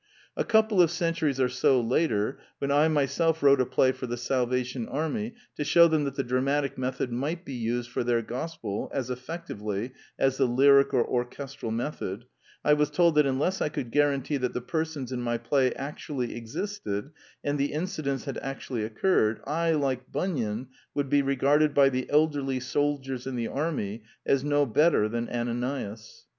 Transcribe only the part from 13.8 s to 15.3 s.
guarantee that the persons in